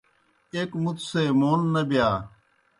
ایْک 0.55 0.71
مُتوْ 0.83 1.05
سے 1.09 1.23
مون 1.39 1.61
نہ 1.73 1.81
بِیا۔ 1.89 2.09